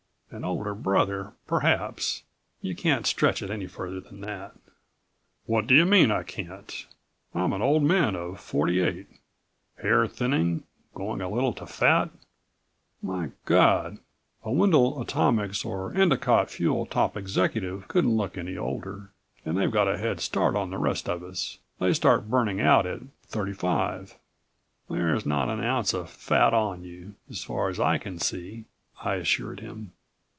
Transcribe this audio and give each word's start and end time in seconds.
An 0.33 0.45
older 0.45 0.73
brother, 0.73 1.33
perhaps. 1.45 2.23
You 2.61 2.73
can't 2.73 3.05
stretch 3.05 3.41
it 3.41 3.49
any 3.49 3.67
further 3.67 3.99
than 3.99 4.21
that." 4.21 4.53
"What 5.45 5.67
do 5.67 5.75
you 5.75 5.83
mean 5.83 6.09
I 6.09 6.23
can't? 6.23 6.87
I'm 7.35 7.51
an 7.51 7.61
old 7.61 7.83
man 7.83 8.15
of 8.15 8.39
forty 8.39 8.79
eight. 8.79 9.07
Hair 9.81 10.07
thinning, 10.07 10.63
going 10.95 11.19
a 11.19 11.27
little 11.27 11.51
to 11.55 11.65
fat. 11.67 12.11
My 13.01 13.31
God, 13.43 13.97
a 14.45 14.53
Wendel 14.53 15.01
Atomics 15.01 15.65
or 15.65 15.93
Endicott 15.93 16.49
Fuel 16.51 16.85
top 16.85 17.17
executive 17.17 17.89
couldn't 17.89 18.15
look 18.15 18.37
any 18.37 18.55
older, 18.57 19.11
and 19.45 19.57
they've 19.57 19.69
got 19.69 19.89
a 19.89 19.97
head 19.97 20.21
start 20.21 20.55
on 20.55 20.69
the 20.69 20.77
rest 20.77 21.09
of 21.09 21.23
us. 21.23 21.59
They 21.77 21.91
start 21.91 22.29
burning 22.29 22.61
out 22.61 22.85
at 22.85 23.01
thirty 23.23 23.51
five." 23.53 24.17
"There's 24.89 25.25
not 25.25 25.49
an 25.49 25.61
ounce 25.61 25.93
of 25.93 26.09
fat 26.09 26.53
on 26.53 26.85
you, 26.85 27.15
as 27.29 27.43
far 27.43 27.67
as 27.67 27.81
I 27.81 27.97
can 27.97 28.17
see," 28.17 28.63
I 29.03 29.15
assured 29.15 29.59
him. 29.59 29.91